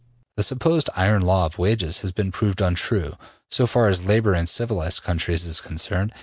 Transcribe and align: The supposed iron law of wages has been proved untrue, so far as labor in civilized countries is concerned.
The 0.35 0.41
supposed 0.41 0.89
iron 0.95 1.21
law 1.21 1.45
of 1.45 1.59
wages 1.59 1.99
has 1.99 2.11
been 2.11 2.31
proved 2.31 2.59
untrue, 2.59 3.17
so 3.51 3.67
far 3.67 3.87
as 3.87 4.01
labor 4.01 4.33
in 4.33 4.47
civilized 4.47 5.03
countries 5.03 5.45
is 5.45 5.61
concerned. 5.61 6.11